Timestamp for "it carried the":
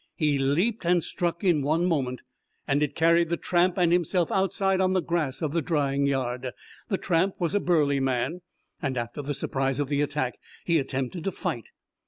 2.81-3.37